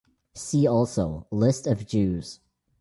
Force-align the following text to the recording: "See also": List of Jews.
"See 0.33 0.65
also": 0.65 1.27
List 1.29 1.67
of 1.67 1.85
Jews. 1.85 2.39